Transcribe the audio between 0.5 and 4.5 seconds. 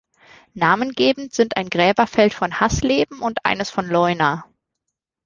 Namengebend sind ein Gräberfeld von Haßleben und eines von Leuna.